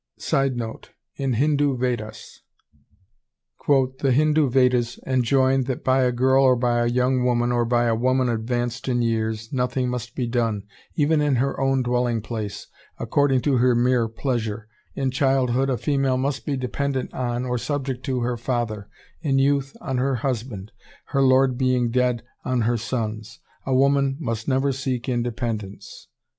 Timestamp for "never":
24.47-24.71